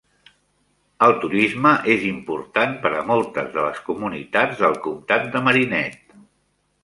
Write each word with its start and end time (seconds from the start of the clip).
El 1.07 1.11
turisme 1.23 1.73
és 1.95 2.07
important 2.11 2.73
per 2.85 2.93
a 3.01 3.05
moltes 3.11 3.53
de 3.57 3.65
les 3.67 3.81
comunitats 3.91 4.63
del 4.65 4.75
comtat 4.87 5.27
de 5.37 5.43
Marinette. 5.49 6.19